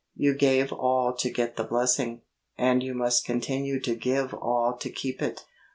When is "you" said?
0.15-0.33, 2.81-2.95